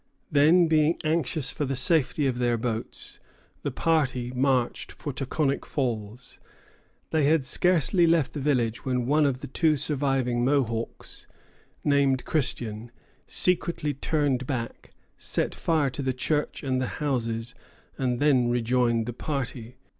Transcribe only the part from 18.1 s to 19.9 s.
then rejoined the party.